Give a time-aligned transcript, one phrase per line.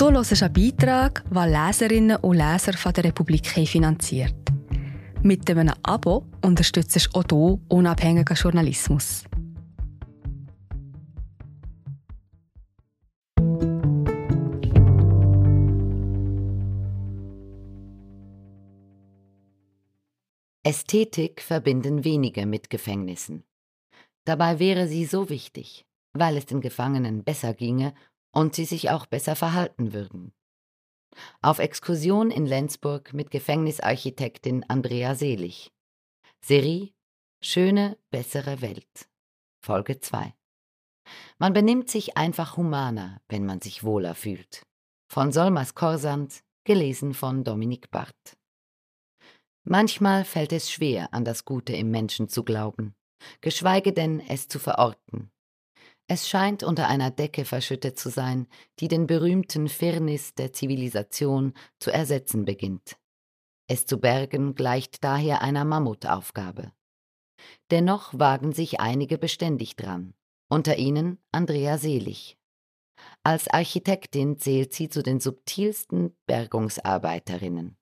[0.00, 4.34] Du hörst einen Beitrag, den Leserinnen und Leser von der Republik finanziert.
[5.22, 9.24] Mit einem Abo unterstützt du auch du unabhängigen Journalismus.
[20.62, 23.44] Ästhetik verbinden wenige mit Gefängnissen.
[24.24, 27.92] Dabei wäre sie so wichtig, weil es den Gefangenen besser ginge
[28.32, 30.32] und sie sich auch besser verhalten würden.
[31.42, 35.72] Auf Exkursion in Lenzburg mit Gefängnisarchitektin Andrea Selig.
[36.40, 36.92] Serie
[37.42, 39.08] Schöne, bessere Welt.
[39.64, 40.34] Folge 2.
[41.38, 44.66] Man benimmt sich einfach humaner, wenn man sich wohler fühlt.
[45.10, 48.36] Von Solmas Korsand, gelesen von Dominik Barth.
[49.64, 52.94] Manchmal fällt es schwer, an das Gute im Menschen zu glauben,
[53.40, 55.30] geschweige denn es zu verorten.
[56.12, 58.48] Es scheint unter einer Decke verschüttet zu sein,
[58.80, 62.96] die den berühmten Firnis der Zivilisation zu ersetzen beginnt.
[63.68, 66.72] Es zu bergen gleicht daher einer Mammutaufgabe.
[67.70, 70.14] Dennoch wagen sich einige beständig dran,
[70.48, 72.36] unter ihnen Andrea Selig.
[73.22, 77.76] Als Architektin zählt sie zu den subtilsten Bergungsarbeiterinnen.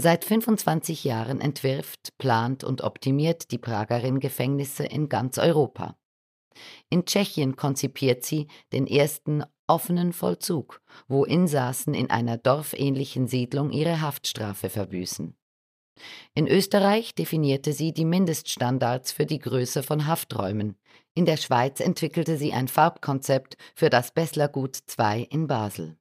[0.00, 5.98] Seit 25 Jahren entwirft, plant und optimiert die Pragerin Gefängnisse in ganz Europa.
[6.90, 14.00] In Tschechien konzipiert sie den ersten offenen Vollzug, wo Insassen in einer dorfähnlichen Siedlung ihre
[14.00, 15.36] Haftstrafe verbüßen.
[16.34, 20.76] In Österreich definierte sie die Mindeststandards für die Größe von Hafträumen.
[21.14, 25.96] In der Schweiz entwickelte sie ein Farbkonzept für das Besslergut II in Basel.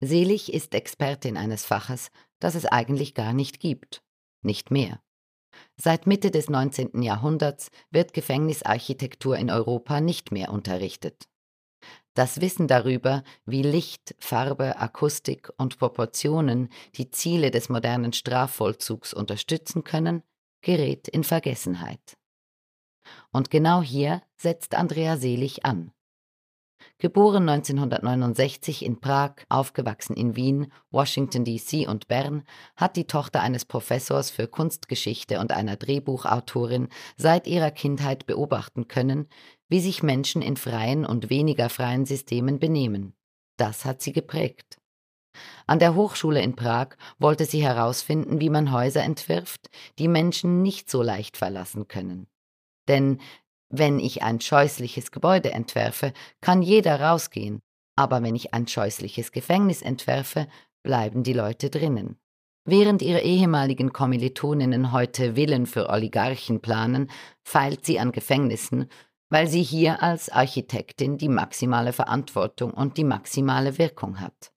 [0.00, 2.10] Selig ist Expertin eines Faches,
[2.40, 4.02] das es eigentlich gar nicht gibt.
[4.42, 5.00] Nicht mehr.
[5.78, 7.02] Seit Mitte des 19.
[7.02, 11.28] Jahrhunderts wird Gefängnisarchitektur in Europa nicht mehr unterrichtet.
[12.14, 19.84] Das Wissen darüber, wie Licht, Farbe, Akustik und Proportionen die Ziele des modernen Strafvollzugs unterstützen
[19.84, 20.22] können,
[20.62, 22.16] gerät in Vergessenheit.
[23.30, 25.92] Und genau hier setzt Andrea Selig an.
[26.98, 32.42] Geboren 1969 in Prag, aufgewachsen in Wien, Washington DC und Bern,
[32.74, 39.28] hat die Tochter eines Professors für Kunstgeschichte und einer Drehbuchautorin seit ihrer Kindheit beobachten können,
[39.68, 43.14] wie sich Menschen in freien und weniger freien Systemen benehmen.
[43.58, 44.78] Das hat sie geprägt.
[45.66, 49.68] An der Hochschule in Prag wollte sie herausfinden, wie man Häuser entwirft,
[49.98, 52.26] die Menschen nicht so leicht verlassen können.
[52.88, 53.20] Denn
[53.68, 57.60] wenn ich ein scheußliches Gebäude entwerfe, kann jeder rausgehen,
[57.96, 60.46] aber wenn ich ein scheußliches Gefängnis entwerfe,
[60.82, 62.18] bleiben die Leute drinnen.
[62.64, 67.10] Während ihre ehemaligen Kommilitoninnen heute Villen für Oligarchen planen,
[67.44, 68.88] feilt sie an Gefängnissen,
[69.28, 74.52] weil sie hier als Architektin die maximale Verantwortung und die maximale Wirkung hat.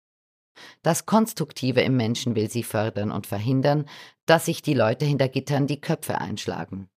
[0.81, 3.85] Das Konstruktive im Menschen will sie fördern und verhindern,
[4.25, 6.89] dass sich die Leute hinter Gittern die Köpfe einschlagen.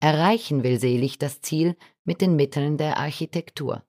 [0.00, 3.84] Erreichen will Selig das Ziel mit den Mitteln der Architektur.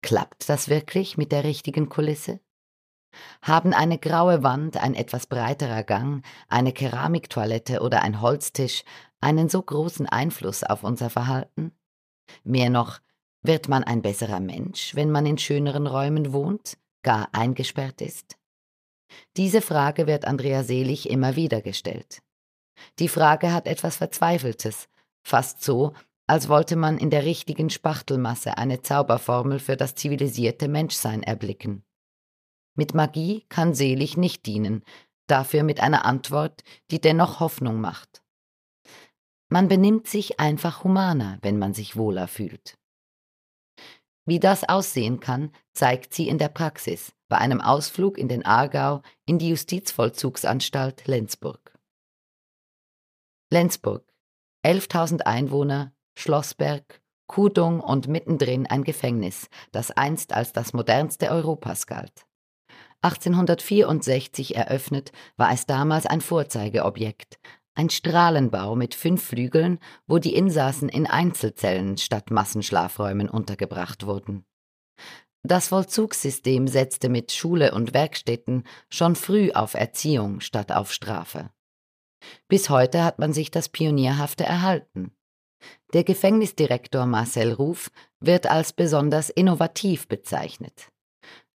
[0.00, 2.40] Klappt das wirklich mit der richtigen Kulisse?
[3.42, 8.84] Haben eine graue Wand, ein etwas breiterer Gang, eine Keramiktoilette oder ein Holztisch
[9.20, 11.72] einen so großen Einfluss auf unser Verhalten?
[12.42, 13.00] Mehr noch,
[13.42, 18.38] wird man ein besserer Mensch, wenn man in schöneren Räumen wohnt, gar eingesperrt ist?
[19.36, 22.22] Diese Frage wird Andrea Selig immer wieder gestellt.
[22.98, 24.88] Die Frage hat etwas Verzweifeltes,
[25.22, 25.92] fast so,
[26.26, 31.84] als wollte man in der richtigen Spachtelmasse eine Zauberformel für das zivilisierte Menschsein erblicken.
[32.76, 34.84] Mit Magie kann selig nicht dienen,
[35.26, 38.22] dafür mit einer Antwort, die dennoch Hoffnung macht.
[39.48, 42.78] Man benimmt sich einfach humaner, wenn man sich wohler fühlt.
[44.24, 49.02] Wie das aussehen kann, zeigt sie in der Praxis bei einem Ausflug in den Aargau
[49.26, 51.72] in die Justizvollzugsanstalt Lenzburg.
[53.52, 54.04] Lenzburg.
[54.64, 62.26] 11.000 Einwohner, Schlossberg, Kudung und mittendrin ein Gefängnis, das einst als das modernste Europas galt.
[63.02, 67.40] 1864 eröffnet, war es damals ein Vorzeigeobjekt,
[67.74, 74.44] ein Strahlenbau mit fünf Flügeln, wo die Insassen in Einzelzellen statt Massenschlafräumen untergebracht wurden.
[75.42, 81.50] Das Vollzugssystem setzte mit Schule und Werkstätten schon früh auf Erziehung statt auf Strafe.
[82.48, 85.12] Bis heute hat man sich das Pionierhafte erhalten.
[85.92, 87.90] Der Gefängnisdirektor Marcel Ruf
[88.20, 90.90] wird als besonders innovativ bezeichnet.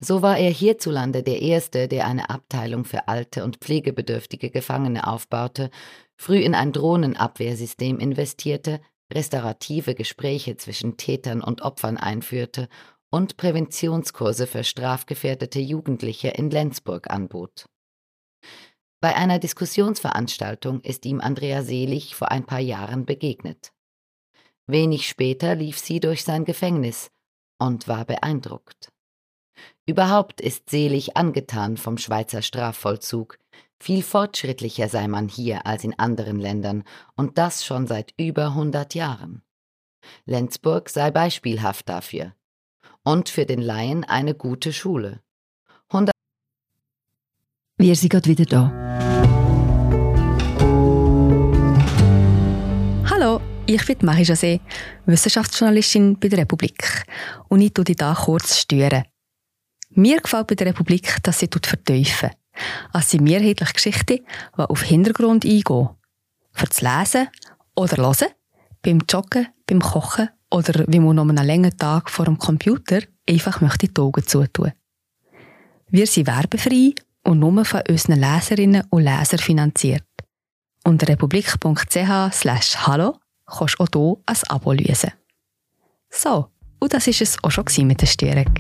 [0.00, 5.70] So war er hierzulande der Erste, der eine Abteilung für alte und pflegebedürftige Gefangene aufbaute,
[6.17, 8.81] früh in ein Drohnenabwehrsystem investierte,
[9.12, 12.69] restaurative Gespräche zwischen Tätern und Opfern einführte
[13.11, 17.67] und Präventionskurse für strafgefährdete Jugendliche in Lenzburg anbot.
[19.02, 23.72] Bei einer Diskussionsveranstaltung ist ihm Andrea Selig vor ein paar Jahren begegnet.
[24.69, 27.10] Wenig später lief sie durch sein Gefängnis
[27.58, 28.93] und war beeindruckt.
[29.87, 33.40] Überhaupt ist Selig angetan vom Schweizer Strafvollzug.
[33.81, 36.84] Viel fortschrittlicher sei man hier als in anderen Ländern
[37.16, 39.43] und das schon seit über 100 Jahren.
[40.26, 42.37] Lenzburg sei beispielhaft dafür
[43.02, 45.21] und für den Laien eine gute Schule.
[47.78, 48.72] 100 Wir sind gerade wieder da.
[53.10, 54.60] Hallo, ich bin Marie José,
[55.06, 57.04] Wissenschaftsjournalistin bei der Republik
[57.48, 59.04] und ich tue dich hier kurz stören.
[59.90, 62.30] Mir gefällt bei der Republik, dass sie vertiefen.
[62.92, 64.19] Es sind mehrheitlich Geschichten,
[64.56, 65.88] die auf Hintergrund eingehen.
[66.52, 67.28] Für das Lesen
[67.74, 68.28] oder Hören,
[68.82, 73.60] beim Joggen, beim Kochen oder wie man noch einen langen Tag vor dem Computer einfach
[73.60, 74.72] möchte die Augen zutun.
[75.88, 80.04] Wir sind werbefrei und nur von unseren Leserinnen und Lesern finanziert.
[80.84, 85.12] Unter republik.ch slash hallo kannst du auch hier ein Abo lösen.
[86.10, 86.48] So,
[86.80, 88.52] und das war es auch schon mit der Störung.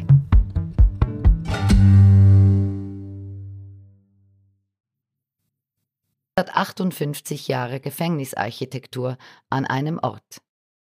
[6.36, 9.18] 158 Jahre Gefängnisarchitektur
[9.50, 10.40] an einem Ort.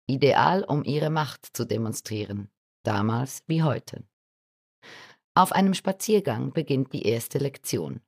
[0.06, 2.48] Ideal, um ihre Macht zu demonstrieren,
[2.82, 4.04] damals wie heute.
[5.36, 8.00] Auf einem Spaziergang beginnt die erste Lektion.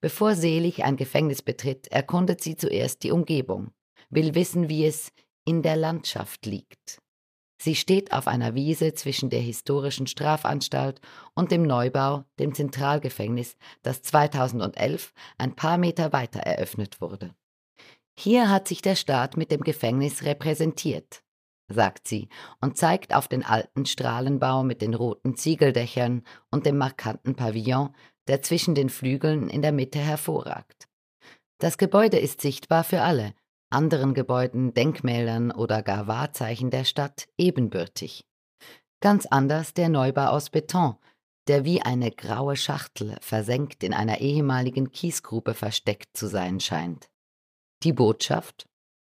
[0.00, 3.70] Bevor Selig ein Gefängnis betritt, erkundet sie zuerst die Umgebung,
[4.10, 5.12] will wissen, wie es
[5.44, 7.00] in der Landschaft liegt.
[7.62, 11.00] Sie steht auf einer Wiese zwischen der historischen Strafanstalt
[11.34, 17.34] und dem Neubau, dem Zentralgefängnis, das 2011 ein paar Meter weiter eröffnet wurde.
[18.18, 21.22] Hier hat sich der Staat mit dem Gefängnis repräsentiert,
[21.70, 22.28] sagt sie
[22.60, 27.94] und zeigt auf den alten Strahlenbau mit den roten Ziegeldächern und dem markanten Pavillon,
[28.28, 30.88] der zwischen den Flügeln in der Mitte hervorragt.
[31.58, 33.34] Das Gebäude ist sichtbar für alle,
[33.70, 38.24] anderen Gebäuden, Denkmälern oder gar Wahrzeichen der Stadt ebenbürtig.
[39.00, 40.96] Ganz anders der Neubau aus Beton,
[41.46, 47.08] der wie eine graue Schachtel versenkt in einer ehemaligen Kiesgrube versteckt zu sein scheint.
[47.82, 48.68] Die Botschaft?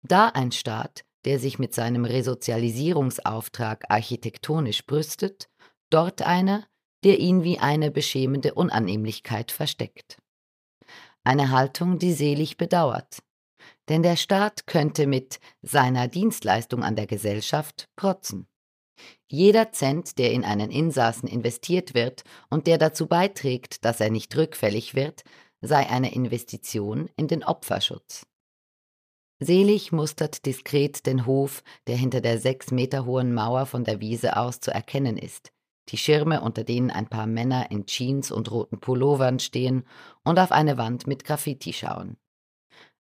[0.02, 5.48] Da ein Staat, der sich mit seinem Resozialisierungsauftrag architektonisch brüstet,
[5.90, 6.66] dort einer,
[7.04, 10.18] der ihn wie eine beschämende Unannehmlichkeit versteckt.
[11.24, 13.18] Eine Haltung, die selig bedauert,
[13.88, 18.46] denn der Staat könnte mit seiner Dienstleistung an der Gesellschaft protzen.
[19.28, 24.36] Jeder Cent, der in einen Insassen investiert wird und der dazu beiträgt, dass er nicht
[24.36, 25.22] rückfällig wird,
[25.60, 28.26] sei eine Investition in den Opferschutz.
[29.40, 34.36] Selig mustert diskret den Hof, der hinter der sechs Meter hohen Mauer von der Wiese
[34.36, 35.50] aus zu erkennen ist,
[35.88, 39.84] die Schirme, unter denen ein paar Männer in Jeans und roten Pullovern stehen
[40.24, 42.18] und auf eine Wand mit Graffiti schauen.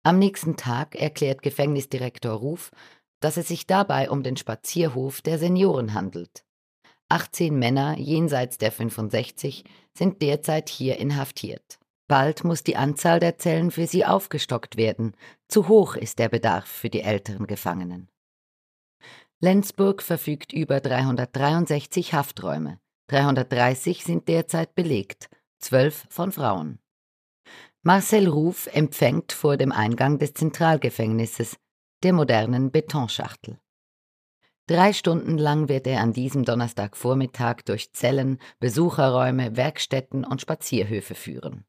[0.02, 2.70] Am nächsten Tag erklärt Gefängnisdirektor Ruf,
[3.20, 6.44] dass es sich dabei um den Spazierhof der Senioren handelt.
[7.08, 11.78] 18 Männer jenseits der 65 sind derzeit hier inhaftiert.
[12.08, 15.14] Bald muss die Anzahl der Zellen für sie aufgestockt werden.
[15.48, 18.08] Zu hoch ist der Bedarf für die älteren Gefangenen.
[19.40, 22.80] Lenzburg verfügt über 363 Hafträume.
[23.08, 25.28] 330 sind derzeit belegt,
[25.58, 26.78] 12 von Frauen.
[27.82, 31.56] Marcel Ruf empfängt vor dem Eingang des Zentralgefängnisses,
[32.02, 33.60] der modernen Betonschachtel.
[34.66, 41.64] Drei Stunden lang wird er an diesem Donnerstagvormittag durch Zellen, Besucherräume, Werkstätten und Spazierhöfe führen.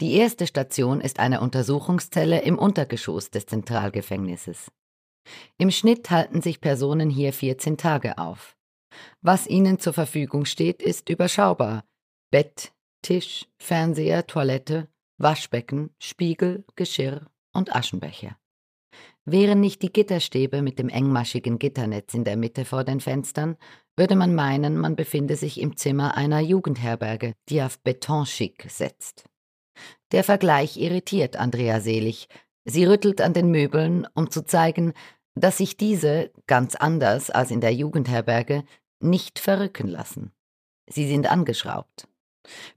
[0.00, 4.70] Die erste Station ist eine Untersuchungszelle im Untergeschoss des Zentralgefängnisses.
[5.58, 8.56] Im Schnitt halten sich Personen hier 14 Tage auf.
[9.22, 11.84] Was ihnen zur Verfügung steht, ist überschaubar.
[12.30, 18.36] Bett, Tisch, Fernseher, Toilette Waschbecken, Spiegel, Geschirr und Aschenbecher.
[19.24, 23.56] Wären nicht die Gitterstäbe mit dem engmaschigen Gitternetz in der Mitte vor den Fenstern,
[23.96, 29.24] würde man meinen, man befinde sich im Zimmer einer Jugendherberge, die auf Betonschick setzt.
[30.12, 32.28] Der Vergleich irritiert Andrea Selig.
[32.64, 34.92] Sie rüttelt an den Möbeln, um zu zeigen,
[35.34, 38.64] dass sich diese, ganz anders als in der Jugendherberge,
[39.00, 40.32] nicht verrücken lassen.
[40.88, 42.08] Sie sind angeschraubt.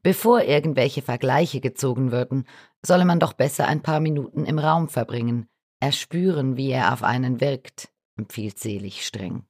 [0.01, 2.45] Bevor irgendwelche Vergleiche gezogen würden,
[2.85, 5.47] solle man doch besser ein paar Minuten im Raum verbringen,
[5.79, 9.45] erspüren, wie er auf einen wirkt, empfiehlt Selig streng.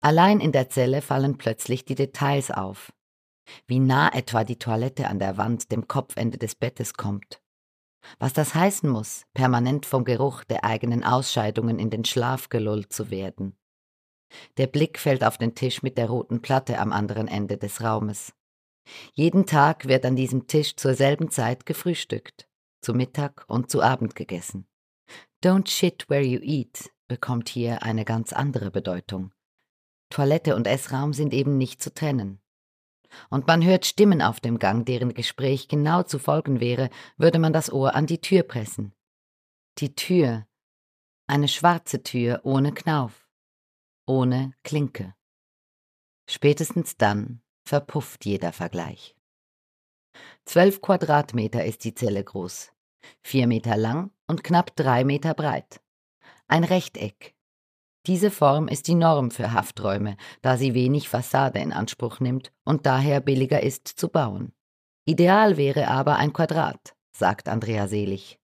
[0.00, 2.92] Allein in der Zelle fallen plötzlich die Details auf.
[3.66, 7.40] Wie nah etwa die Toilette an der Wand dem Kopfende des Bettes kommt.
[8.18, 13.10] Was das heißen muss, permanent vom Geruch der eigenen Ausscheidungen in den Schlaf gelullt zu
[13.10, 13.56] werden.
[14.56, 18.32] Der Blick fällt auf den Tisch mit der roten Platte am anderen Ende des Raumes.
[19.12, 22.48] Jeden Tag wird an diesem Tisch zur selben Zeit gefrühstückt,
[22.80, 24.66] zu Mittag und zu Abend gegessen.
[25.44, 29.32] Don't shit where you eat bekommt hier eine ganz andere Bedeutung.
[30.08, 32.41] Toilette und Essraum sind eben nicht zu trennen.
[33.30, 37.52] Und man hört Stimmen auf dem Gang, deren Gespräch genau zu folgen wäre, würde man
[37.52, 38.94] das Ohr an die Tür pressen.
[39.78, 40.46] Die Tür,
[41.26, 43.28] eine schwarze Tür ohne Knauf,
[44.06, 45.14] ohne Klinke.
[46.28, 49.16] Spätestens dann verpufft jeder Vergleich.
[50.44, 52.72] Zwölf Quadratmeter ist die Zelle groß,
[53.22, 55.80] vier Meter lang und knapp drei Meter breit.
[56.48, 57.34] Ein Rechteck.
[58.06, 62.84] Diese Form ist die Norm für Hafträume, da sie wenig Fassade in Anspruch nimmt und
[62.84, 64.52] daher billiger ist zu bauen.
[65.04, 68.40] Ideal wäre aber ein Quadrat, sagt Andrea Selig.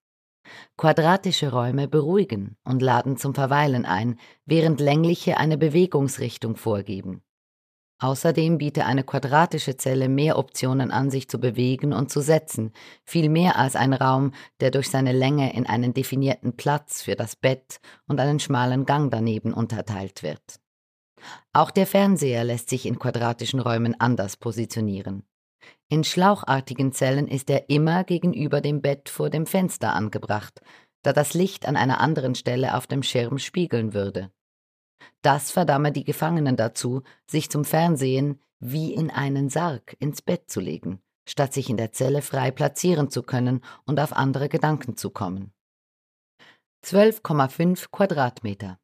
[0.76, 7.22] Quadratische Räume beruhigen und laden zum Verweilen ein, während längliche eine Bewegungsrichtung vorgeben.
[8.00, 12.72] Außerdem biete eine quadratische Zelle mehr Optionen an, sich zu bewegen und zu setzen,
[13.04, 17.34] viel mehr als ein Raum, der durch seine Länge in einen definierten Platz für das
[17.34, 20.60] Bett und einen schmalen Gang daneben unterteilt wird.
[21.52, 25.24] Auch der Fernseher lässt sich in quadratischen Räumen anders positionieren.
[25.88, 30.60] In schlauchartigen Zellen ist er immer gegenüber dem Bett vor dem Fenster angebracht,
[31.02, 34.30] da das Licht an einer anderen Stelle auf dem Schirm spiegeln würde.
[35.22, 40.60] Das verdamme die Gefangenen dazu, sich zum Fernsehen wie in einen Sarg ins Bett zu
[40.60, 45.10] legen, statt sich in der Zelle frei platzieren zu können und auf andere Gedanken zu
[45.10, 45.52] kommen.
[46.84, 48.78] 12,5 Quadratmeter.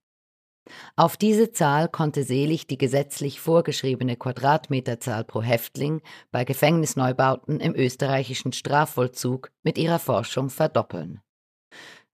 [0.96, 8.52] Auf diese Zahl konnte Selig die gesetzlich vorgeschriebene Quadratmeterzahl pro Häftling bei Gefängnisneubauten im österreichischen
[8.52, 11.20] Strafvollzug mit ihrer Forschung verdoppeln.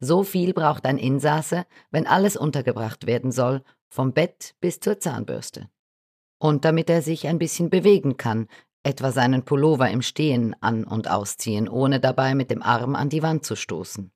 [0.01, 5.69] So viel braucht ein Insasse, wenn alles untergebracht werden soll vom Bett bis zur Zahnbürste.
[6.39, 8.49] Und damit er sich ein bisschen bewegen kann,
[8.83, 13.23] etwa seinen Pullover im Stehen an und ausziehen, ohne dabei mit dem Arm an die
[13.23, 14.11] Wand zu stoßen.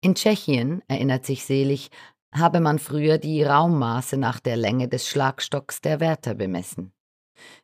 [0.00, 1.90] In Tschechien, erinnert sich Selig,
[2.32, 6.92] habe man früher die Raummaße nach der Länge des Schlagstocks der Wärter bemessen.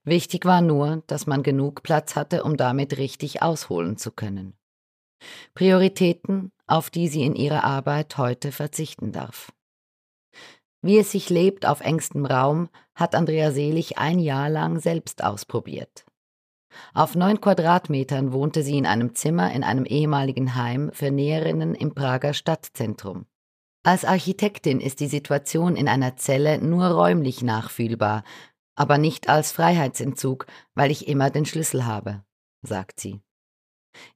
[0.04, 4.54] Wichtig war nur, dass man genug Platz hatte, um damit richtig ausholen zu können.
[5.54, 9.52] Prioritäten, auf die sie in ihrer Arbeit heute verzichten darf.
[10.82, 16.04] Wie es sich lebt auf engstem Raum, hat Andrea Selig ein Jahr lang selbst ausprobiert.
[16.92, 21.94] Auf neun Quadratmetern wohnte sie in einem Zimmer in einem ehemaligen Heim für Näherinnen im
[21.94, 23.26] Prager Stadtzentrum.
[23.84, 28.24] Als Architektin ist die Situation in einer Zelle nur räumlich nachfühlbar,
[28.74, 32.24] aber nicht als Freiheitsentzug, weil ich immer den Schlüssel habe,
[32.62, 33.20] sagt sie.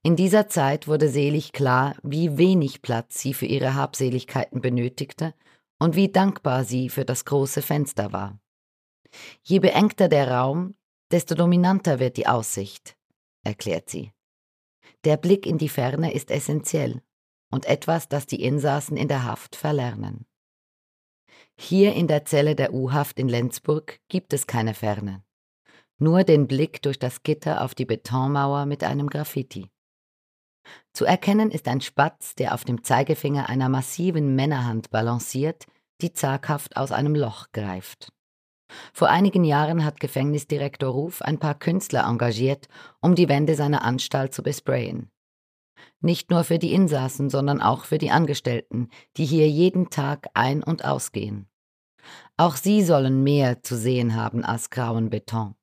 [0.02, 5.34] In dieser Zeit wurde Selig klar, wie wenig Platz sie für ihre Habseligkeiten benötigte
[5.78, 8.38] und wie dankbar sie für das große Fenster war.
[9.42, 10.74] Je beengter der Raum,
[11.10, 12.96] desto dominanter wird die Aussicht,
[13.44, 14.12] erklärt sie.
[15.04, 17.02] Der Blick in die Ferne ist essentiell
[17.50, 20.26] und etwas, das die Insassen in der Haft verlernen.
[21.58, 25.24] Hier in der Zelle der U-Haft in Lenzburg gibt es keine Ferne,
[25.98, 29.70] nur den Blick durch das Gitter auf die Betonmauer mit einem Graffiti.
[30.92, 35.66] Zu erkennen ist ein Spatz, der auf dem Zeigefinger einer massiven Männerhand balanciert,
[36.00, 38.12] die zaghaft aus einem Loch greift.
[38.92, 42.68] Vor einigen Jahren hat Gefängnisdirektor Ruf ein paar Künstler engagiert,
[43.00, 45.10] um die Wände seiner Anstalt zu besprayen.
[46.00, 50.62] Nicht nur für die Insassen, sondern auch für die Angestellten, die hier jeden Tag ein-
[50.62, 51.48] und ausgehen.
[52.36, 55.54] Auch sie sollen mehr zu sehen haben als grauen Beton.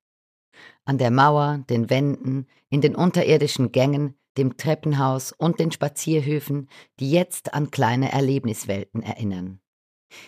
[0.86, 7.12] An der Mauer, den Wänden, in den unterirdischen Gängen, dem Treppenhaus und den Spazierhöfen, die
[7.12, 9.60] jetzt an kleine Erlebniswelten erinnern.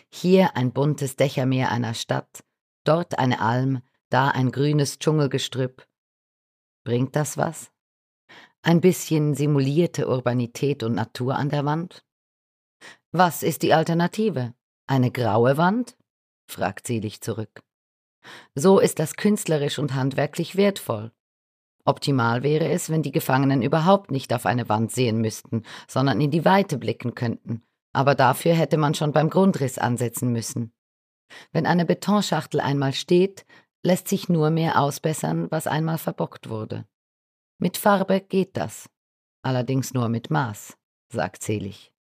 [0.09, 2.43] Hier ein buntes Dächermeer einer Stadt,
[2.83, 5.87] dort eine Alm, da ein grünes Dschungelgestrüpp.
[6.83, 7.71] Bringt das was?
[8.61, 12.03] Ein bisschen simulierte Urbanität und Natur an der Wand?
[13.11, 14.53] Was ist die Alternative?
[14.87, 15.97] Eine graue Wand?
[16.47, 17.63] fragt Selig zurück.
[18.55, 21.11] So ist das künstlerisch und handwerklich wertvoll.
[21.85, 26.31] Optimal wäre es, wenn die Gefangenen überhaupt nicht auf eine Wand sehen müssten, sondern in
[26.31, 27.61] die Weite blicken könnten.
[27.93, 30.73] Aber dafür hätte man schon beim Grundriss ansetzen müssen.
[31.51, 33.45] Wenn eine Betonschachtel einmal steht,
[33.83, 36.85] lässt sich nur mehr ausbessern, was einmal verbockt wurde.
[37.59, 38.89] Mit Farbe geht das,
[39.43, 40.75] allerdings nur mit Maß,
[41.13, 41.93] sagt Selig.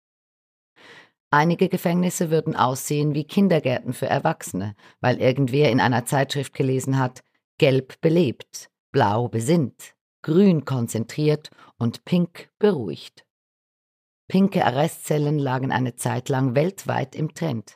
[1.30, 7.24] Einige Gefängnisse würden aussehen wie Kindergärten für Erwachsene, weil irgendwer in einer Zeitschrift gelesen hat,
[7.58, 13.26] gelb belebt, blau besinnt, grün konzentriert und pink beruhigt.
[14.30, 17.76] Pinke Arrestzellen lagen eine Zeit lang weltweit im Trend.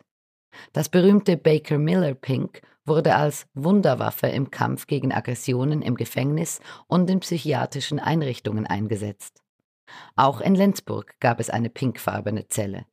[0.72, 7.10] Das berühmte Baker Miller Pink wurde als Wunderwaffe im Kampf gegen Aggressionen im Gefängnis und
[7.10, 9.42] in psychiatrischen Einrichtungen eingesetzt.
[10.16, 12.86] Auch in Lenzburg gab es eine pinkfarbene Zelle.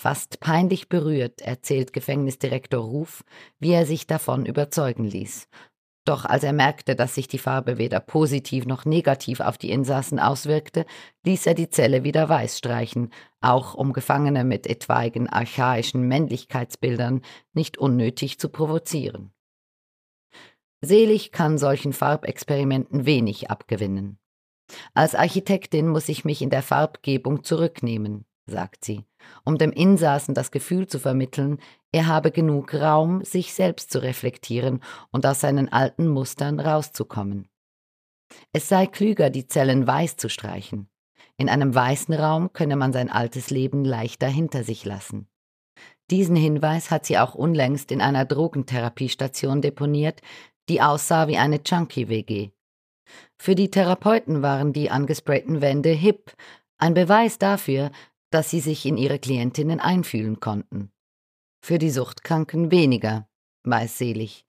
[0.00, 3.22] Fast peinlich berührt erzählt Gefängnisdirektor Ruf,
[3.58, 5.46] wie er sich davon überzeugen ließ.
[6.04, 10.18] Doch als er merkte, dass sich die Farbe weder positiv noch negativ auf die Insassen
[10.18, 10.86] auswirkte,
[11.24, 17.76] ließ er die Zelle wieder weiß streichen, auch um Gefangene mit etwaigen archaischen Männlichkeitsbildern nicht
[17.76, 19.32] unnötig zu provozieren.
[20.80, 24.18] Selig kann solchen Farbexperimenten wenig abgewinnen.
[24.94, 29.04] Als Architektin muss ich mich in der Farbgebung zurücknehmen sagt sie,
[29.44, 31.58] um dem Insassen das Gefühl zu vermitteln,
[31.92, 34.80] er habe genug Raum, sich selbst zu reflektieren
[35.10, 37.48] und aus seinen alten Mustern rauszukommen.
[38.52, 40.88] Es sei klüger, die Zellen weiß zu streichen.
[41.36, 45.26] In einem weißen Raum könne man sein altes Leben leichter hinter sich lassen.
[46.10, 50.20] Diesen Hinweis hat sie auch unlängst in einer Drogentherapiestation deponiert,
[50.68, 52.50] die aussah wie eine Junkie-WG.
[53.38, 56.32] Für die Therapeuten waren die angesprayten Wände hip,
[56.78, 57.90] ein Beweis dafür,
[58.30, 60.90] dass sie sich in ihre Klientinnen einfühlen konnten.
[61.62, 63.28] Für die Suchtkranken weniger,
[63.64, 64.46] weiß selig.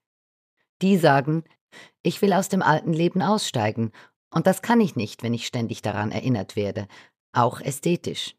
[0.81, 1.43] Die sagen,
[2.03, 3.91] ich will aus dem alten Leben aussteigen,
[4.33, 6.87] und das kann ich nicht, wenn ich ständig daran erinnert werde,
[7.33, 8.35] auch ästhetisch.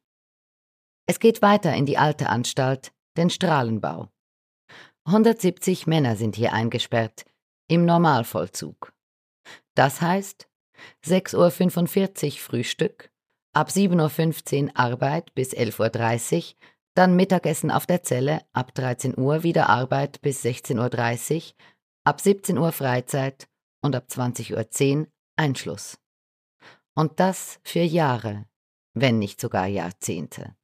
[1.06, 4.08] Es geht weiter in die alte Anstalt, den Strahlenbau.
[5.04, 7.24] 170 Männer sind hier eingesperrt,
[7.68, 8.92] im Normalvollzug.
[9.74, 10.48] Das heißt,
[11.04, 13.11] 6.45 Uhr Frühstück,
[13.52, 16.42] ab 7.15 Uhr Arbeit bis 11.30 Uhr,
[16.94, 21.42] dann Mittagessen auf der Zelle, ab 13 Uhr wieder Arbeit bis 16.30 Uhr,
[22.04, 23.48] ab 17 Uhr Freizeit
[23.82, 25.06] und ab 20.10 Uhr
[25.36, 25.98] Einschluss.
[26.94, 28.46] Und das für Jahre,
[28.94, 30.54] wenn nicht sogar Jahrzehnte.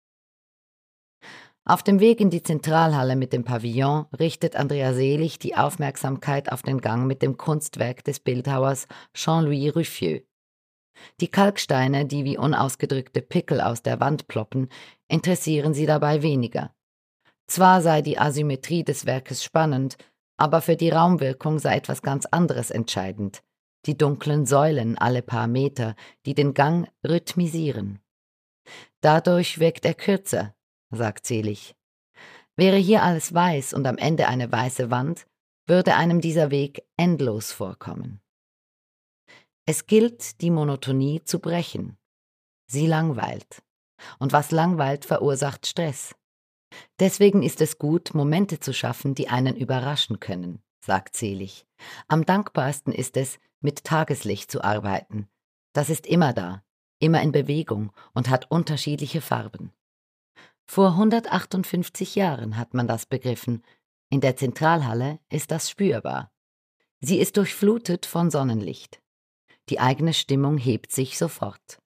[1.65, 6.63] Auf dem Weg in die Zentralhalle mit dem Pavillon richtet Andrea Selig die Aufmerksamkeit auf
[6.63, 10.28] den Gang mit dem Kunstwerk des Bildhauers Jean-Louis Ruffieux.
[11.21, 14.69] Die Kalksteine, die wie unausgedrückte Pickel aus der Wand ploppen,
[15.09, 16.75] interessieren sie dabei weniger.
[17.47, 19.97] Zwar sei die Asymmetrie des Werkes spannend,
[20.37, 23.43] aber für die Raumwirkung sei etwas ganz anderes entscheidend.
[23.87, 28.01] Die dunklen Säulen alle paar Meter, die den Gang rhythmisieren.
[29.01, 30.55] Dadurch wirkt er kürzer,
[30.91, 31.75] sagt Selig.
[32.57, 35.27] Wäre hier alles weiß und am Ende eine weiße Wand,
[35.67, 38.21] würde einem dieser Weg endlos vorkommen.
[39.71, 41.99] Es gilt, die Monotonie zu brechen.
[42.69, 43.63] Sie langweilt.
[44.19, 46.15] Und was langweilt, verursacht Stress.
[46.99, 51.67] Deswegen ist es gut, Momente zu schaffen, die einen überraschen können, sagt Selig.
[52.07, 55.29] Am dankbarsten ist es, mit Tageslicht zu arbeiten.
[55.75, 56.65] Das ist immer da,
[56.99, 59.75] immer in Bewegung und hat unterschiedliche Farben.
[60.65, 63.63] Vor 158 Jahren hat man das begriffen.
[64.09, 66.33] In der Zentralhalle ist das spürbar.
[67.03, 69.03] Sie ist durchflutet von Sonnenlicht.
[69.71, 71.81] Die eigene Stimmung hebt sich sofort.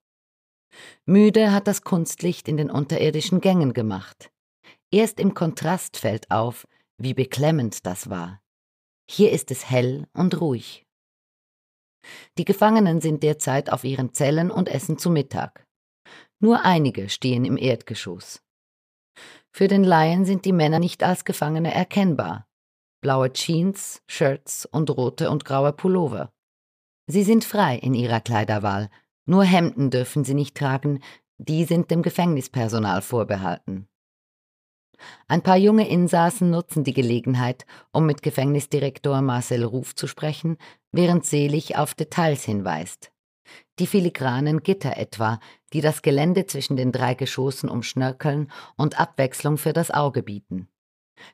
[1.05, 4.31] Müde hat das Kunstlicht in den unterirdischen Gängen gemacht.
[4.91, 6.67] Erst im Kontrast fällt auf,
[6.99, 8.41] wie beklemmend das war.
[9.11, 10.87] Hier ist es hell und ruhig.
[12.39, 15.67] Die Gefangenen sind derzeit auf ihren Zellen und essen zu Mittag.
[16.41, 18.43] Nur einige stehen im Erdgeschoss.
[19.53, 22.49] Für den Laien sind die Männer nicht als Gefangene erkennbar.
[23.03, 26.33] Blaue Jeans, Shirts und rote und graue Pullover.
[27.13, 28.89] Sie sind frei in ihrer Kleiderwahl,
[29.27, 31.01] nur Hemden dürfen sie nicht tragen,
[31.37, 33.87] die sind dem Gefängnispersonal vorbehalten.
[35.29, 40.57] Ein paar junge Insassen nutzen die Gelegenheit, um mit Gefängnisdirektor Marcel Ruf zu sprechen,
[40.91, 43.13] während Selig auf Details hinweist.
[43.79, 45.39] Die filigranen Gitter etwa,
[45.75, 50.67] die das Gelände zwischen den drei Geschossen umschnörkeln und Abwechslung für das Auge bieten.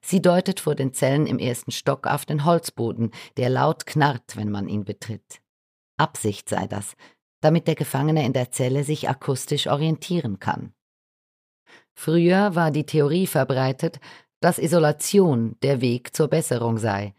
[0.03, 4.51] Sie deutet vor den Zellen im ersten Stock auf den Holzboden, der laut knarrt, wenn
[4.51, 5.41] man ihn betritt.
[5.99, 6.97] Absicht sei das,
[7.41, 10.73] damit der Gefangene in der Zelle sich akustisch orientieren kann.
[11.95, 14.01] Früher war die Theorie verbreitet,
[14.41, 17.15] dass Isolation der Weg zur Besserung sei.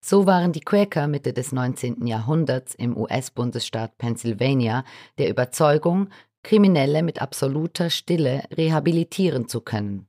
[0.00, 2.06] So waren die Quäker Mitte des 19.
[2.06, 4.84] Jahrhunderts im US-Bundesstaat Pennsylvania
[5.18, 6.08] der Überzeugung,
[6.42, 10.06] Kriminelle mit absoluter Stille rehabilitieren zu können.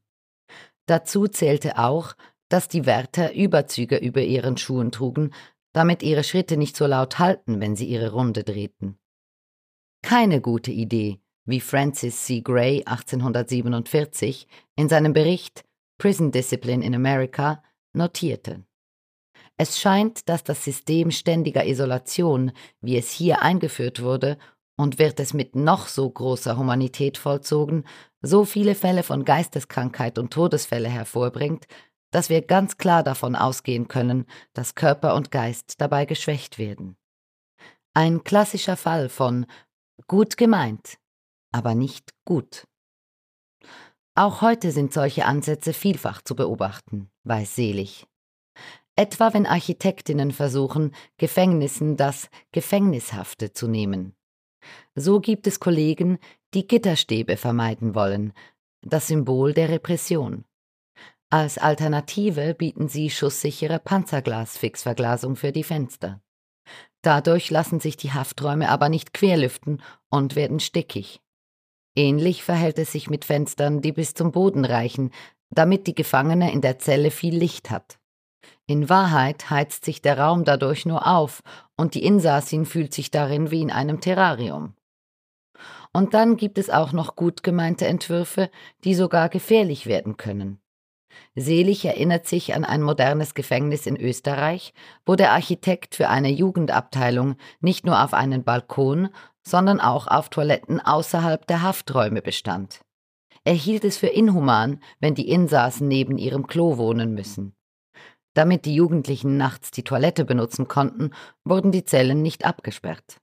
[0.85, 2.13] Dazu zählte auch,
[2.49, 5.33] dass die Wärter Überzüge über ihren Schuhen trugen,
[5.75, 8.97] damit ihre Schritte nicht so laut halten, wenn sie ihre Runde drehten.
[10.01, 12.39] Keine gute Idee, wie Francis C.
[12.39, 15.65] Gray 1847 in seinem Bericht
[15.97, 17.61] Prison Discipline in America
[17.91, 18.63] notierte.
[19.57, 24.37] Es scheint, dass das System ständiger Isolation, wie es hier eingeführt wurde,
[24.77, 27.83] und wird es mit noch so großer Humanität vollzogen,
[28.21, 31.67] so viele Fälle von Geisteskrankheit und Todesfälle hervorbringt,
[32.11, 36.97] dass wir ganz klar davon ausgehen können, dass Körper und Geist dabei geschwächt werden.
[37.93, 39.45] Ein klassischer Fall von
[40.07, 40.97] gut gemeint,
[41.51, 42.67] aber nicht gut.
[44.15, 48.07] Auch heute sind solche Ansätze vielfach zu beobachten, weiß Selig.
[48.95, 54.15] Etwa wenn Architektinnen versuchen, Gefängnissen das Gefängnishafte zu nehmen.
[54.95, 56.17] So gibt es Kollegen,
[56.53, 58.31] die Gitterstäbe vermeiden wollen,
[58.81, 60.45] das Symbol der Repression.
[61.35, 66.21] Als Alternative bieten sie schusssichere Panzerglasfixverglasung für die Fenster.
[67.01, 71.19] Dadurch lassen sich die Hafträume aber nicht querlüften und werden stickig.
[71.93, 75.11] Ähnlich verhält es sich mit Fenstern, die bis zum Boden reichen,
[75.49, 77.99] damit die Gefangene in der Zelle viel Licht hat.
[78.65, 81.43] In Wahrheit heizt sich der Raum dadurch nur auf
[81.75, 84.73] und die Insassin fühlt sich darin wie in einem Terrarium.
[85.91, 88.49] Und dann gibt es auch noch gut gemeinte Entwürfe,
[88.85, 90.61] die sogar gefährlich werden können.
[91.35, 94.73] Selig erinnert sich an ein modernes Gefängnis in Österreich,
[95.05, 99.09] wo der Architekt für eine Jugendabteilung nicht nur auf einen Balkon,
[99.43, 102.81] sondern auch auf Toiletten außerhalb der Hafträume bestand.
[103.43, 107.55] Er hielt es für inhuman, wenn die Insassen neben ihrem Klo wohnen müssen.
[108.33, 111.11] Damit die Jugendlichen nachts die Toilette benutzen konnten,
[111.43, 113.21] wurden die Zellen nicht abgesperrt.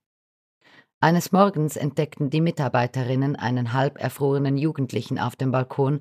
[1.03, 5.99] Eines Morgens entdeckten die Mitarbeiterinnen einen halb erfrorenen Jugendlichen auf dem Balkon,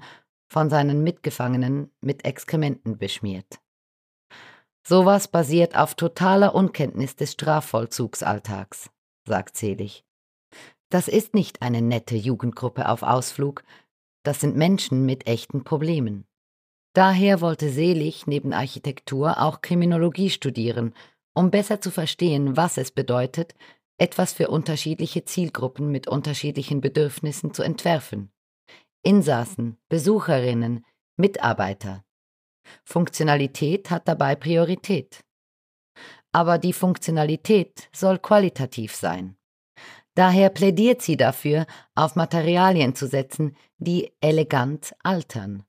[0.53, 3.59] von seinen Mitgefangenen mit Exkrementen beschmiert.
[4.87, 8.91] Sowas basiert auf totaler Unkenntnis des Strafvollzugsalltags,
[9.27, 10.05] sagt Selig.
[10.91, 13.65] Das ist nicht eine nette Jugendgruppe auf Ausflug,
[14.25, 16.27] das sind Menschen mit echten Problemen.
[16.93, 20.93] Daher wollte Selig neben Architektur auch Kriminologie studieren,
[21.33, 23.55] um besser zu verstehen, was es bedeutet,
[23.97, 28.31] etwas für unterschiedliche Zielgruppen mit unterschiedlichen Bedürfnissen zu entwerfen.
[29.05, 30.85] Insassen, Besucherinnen,
[31.17, 32.05] Mitarbeiter.
[32.85, 35.25] Funktionalität hat dabei Priorität.
[36.31, 39.37] Aber die Funktionalität soll qualitativ sein.
[40.15, 45.65] Daher plädiert sie dafür, auf Materialien zu setzen, die elegant altern.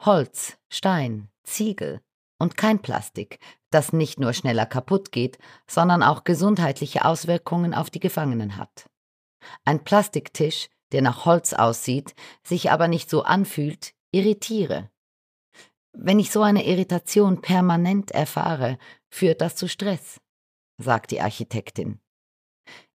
[0.00, 2.02] Holz, Stein, Ziegel
[2.38, 3.38] und kein Plastik,
[3.70, 8.90] das nicht nur schneller kaputt geht, sondern auch gesundheitliche Auswirkungen auf die Gefangenen hat.
[9.64, 14.90] Ein Plastiktisch, der nach Holz aussieht, sich aber nicht so anfühlt, irritiere.
[15.92, 20.20] Wenn ich so eine Irritation permanent erfahre, führt das zu Stress,
[20.78, 22.00] sagt die Architektin.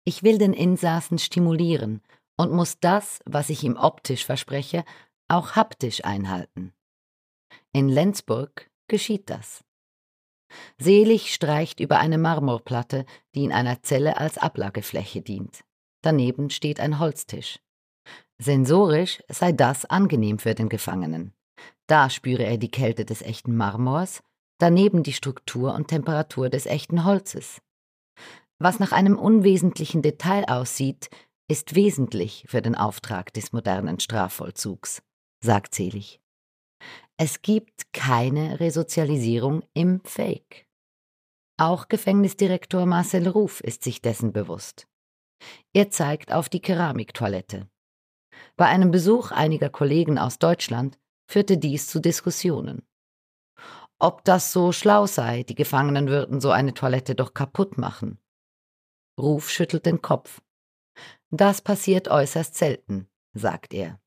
[0.04, 2.02] Ich will den Insassen stimulieren
[2.38, 4.84] und muss das, was ich ihm optisch verspreche,
[5.28, 6.74] auch haptisch einhalten.
[7.74, 9.64] In Lenzburg geschieht das.
[10.78, 15.64] Selig streicht über eine Marmorplatte, die in einer Zelle als Ablagefläche dient.
[16.02, 17.60] Daneben steht ein Holztisch.
[18.42, 21.34] Sensorisch sei das angenehm für den Gefangenen.
[21.86, 24.24] Da spüre er die Kälte des echten Marmors,
[24.58, 27.62] daneben die Struktur und Temperatur des echten Holzes.
[28.58, 31.10] Was nach einem unwesentlichen Detail aussieht,
[31.48, 35.04] ist wesentlich für den Auftrag des modernen Strafvollzugs,
[35.44, 36.20] sagt Selig.
[37.18, 40.66] Es gibt keine Resozialisierung im Fake.
[41.58, 44.88] Auch Gefängnisdirektor Marcel Ruf ist sich dessen bewusst.
[45.74, 47.71] Er zeigt auf die Keramiktoilette.
[48.56, 52.84] Bei einem Besuch einiger Kollegen aus Deutschland führte dies zu Diskussionen.
[54.00, 58.18] Ob das so schlau sei, die Gefangenen würden so eine Toilette doch kaputt machen.
[59.20, 60.42] Ruf schüttelt den Kopf.
[61.30, 64.00] Das passiert äußerst selten, sagt er.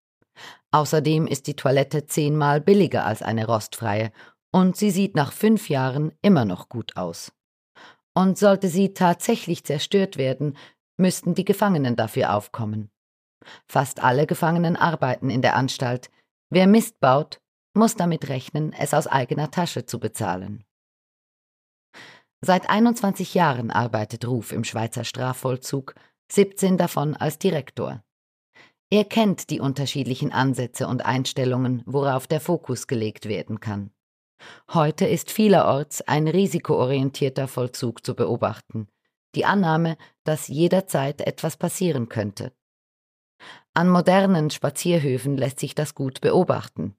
[0.72, 4.10] Außerdem ist die Toilette zehnmal billiger als eine rostfreie
[4.50, 7.32] und sie sieht nach fünf Jahren immer noch gut aus.
[8.14, 10.56] Und sollte sie tatsächlich zerstört werden,
[10.96, 12.90] müssten die Gefangenen dafür aufkommen.
[13.66, 16.10] Fast alle Gefangenen arbeiten in der Anstalt.
[16.50, 17.40] Wer Mist baut,
[17.74, 20.64] muss damit rechnen, es aus eigener Tasche zu bezahlen.
[22.40, 25.94] Seit 21 Jahren arbeitet Ruf im Schweizer Strafvollzug,
[26.30, 28.02] 17 davon als Direktor.
[28.90, 33.90] Er kennt die unterschiedlichen Ansätze und Einstellungen, worauf der Fokus gelegt werden kann.
[34.72, 38.88] Heute ist vielerorts ein risikoorientierter Vollzug zu beobachten,
[39.34, 42.52] die Annahme, dass jederzeit etwas passieren könnte.
[43.76, 46.94] An modernen Spazierhöfen lässt sich das gut beobachten.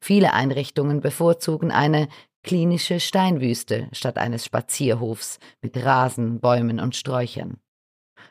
[0.00, 2.08] Viele Einrichtungen bevorzugen eine
[2.44, 7.58] klinische Steinwüste statt eines Spazierhofs mit Rasen, Bäumen und Sträuchern.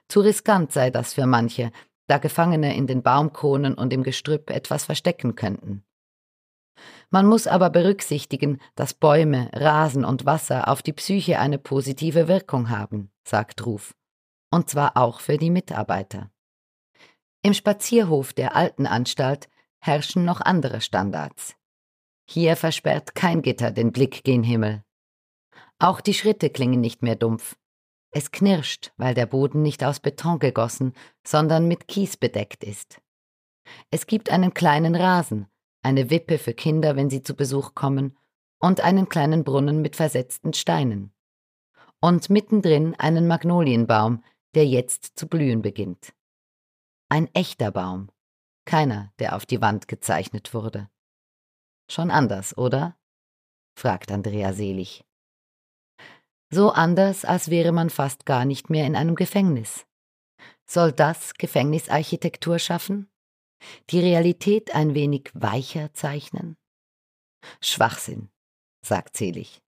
[0.08, 1.71] Zu riskant sei das für manche,
[2.08, 5.84] da Gefangene in den Baumkronen und im Gestrüpp etwas verstecken könnten.
[7.10, 12.69] Man muss aber berücksichtigen, dass Bäume, Rasen und Wasser auf die Psyche eine positive Wirkung
[12.69, 13.93] haben, sagt Ruf.
[14.49, 16.32] Und zwar auch für die Mitarbeiter.
[17.43, 19.49] Im Spazierhof der alten Anstalt
[19.80, 21.56] herrschen noch andere Standards.
[22.30, 24.84] Hier versperrt kein Gitter den Blick gen Himmel.
[25.80, 27.58] Auch die Schritte klingen nicht mehr dumpf.
[28.12, 30.93] Es knirscht, weil der Boden nicht aus Beton gegossen,
[31.25, 33.01] sondern mit Kies bedeckt ist.
[33.89, 35.47] Es gibt einen kleinen Rasen,
[35.82, 38.17] eine Wippe für Kinder, wenn sie zu Besuch kommen,
[38.60, 41.12] und einen kleinen Brunnen mit versetzten Steinen.
[41.99, 44.23] Und mittendrin einen Magnolienbaum,
[44.54, 46.13] der jetzt zu blühen beginnt.
[47.12, 48.10] Ein echter Baum,
[48.63, 50.89] keiner, der auf die Wand gezeichnet wurde.
[51.89, 52.97] Schon anders, oder?
[53.78, 55.04] fragt Andrea selig.
[56.54, 59.86] So anders, als wäre man fast gar nicht mehr in einem Gefängnis.
[60.65, 63.12] Soll das Gefängnisarchitektur schaffen?
[63.89, 66.56] Die Realität ein wenig weicher zeichnen?
[67.60, 68.32] Schwachsinn,
[68.86, 69.62] sagt Selig.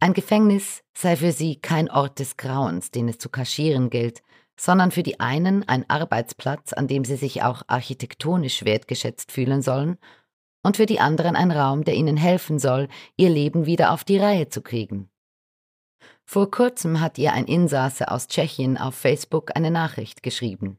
[0.00, 4.24] Ein Gefängnis sei für sie kein Ort des Grauens, den es zu kaschieren gilt,
[4.60, 9.96] sondern für die einen ein Arbeitsplatz, an dem sie sich auch architektonisch wertgeschätzt fühlen sollen,
[10.62, 14.18] und für die anderen ein Raum, der ihnen helfen soll, ihr Leben wieder auf die
[14.18, 15.08] Reihe zu kriegen.
[16.26, 20.78] Vor kurzem hat ihr ein Insasse aus Tschechien auf Facebook eine Nachricht geschrieben.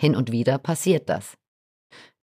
[0.00, 1.36] Hin und wieder passiert das.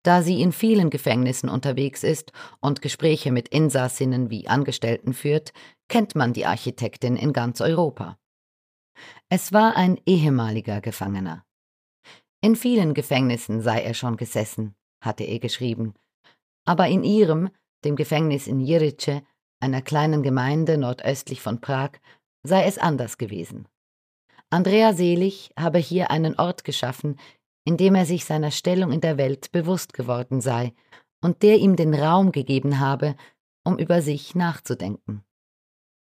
[0.03, 5.53] Da sie in vielen Gefängnissen unterwegs ist und Gespräche mit Insassinnen wie Angestellten führt,
[5.87, 8.17] kennt man die Architektin in ganz Europa.
[9.29, 11.45] Es war ein ehemaliger Gefangener.
[12.39, 15.95] In vielen Gefängnissen sei er schon gesessen, hatte er geschrieben,
[16.65, 17.49] aber in ihrem,
[17.83, 19.23] dem Gefängnis in Jirice,
[19.59, 21.91] einer kleinen Gemeinde nordöstlich von Prag,
[22.43, 23.67] sei es anders gewesen.
[24.49, 27.19] Andrea Selig habe hier einen Ort geschaffen,
[27.65, 30.73] in dem er sich seiner Stellung in der Welt bewusst geworden sei
[31.21, 33.17] und der ihm den Raum gegeben habe,
[33.65, 35.25] um über sich nachzudenken.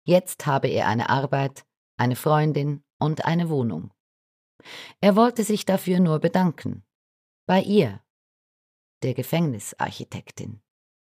[0.06, 1.64] Jetzt habe er eine Arbeit,
[1.96, 3.92] eine Freundin und eine Wohnung.
[5.00, 6.84] Er wollte sich dafür nur bedanken.
[7.46, 8.02] Bei ihr,
[9.02, 10.63] der Gefängnisarchitektin.